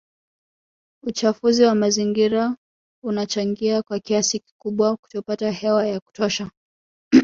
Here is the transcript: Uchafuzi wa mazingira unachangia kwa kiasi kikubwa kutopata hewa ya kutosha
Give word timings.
Uchafuzi 1.03 1.63
wa 1.63 1.75
mazingira 1.75 2.55
unachangia 3.03 3.81
kwa 3.83 3.99
kiasi 3.99 4.39
kikubwa 4.39 4.97
kutopata 4.97 5.51
hewa 5.51 5.87
ya 5.87 5.99
kutosha 5.99 6.49